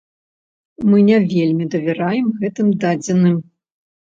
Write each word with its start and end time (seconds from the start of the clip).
Мы 0.93 0.97
не 1.09 1.19
вельмі 1.33 1.67
давяраем 1.75 2.33
гэтым 2.41 2.73
дадзеным. 2.87 3.39